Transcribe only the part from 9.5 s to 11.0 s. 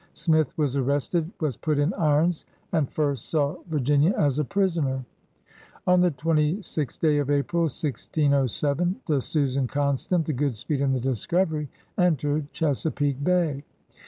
ConstanU the Goodspeed, and the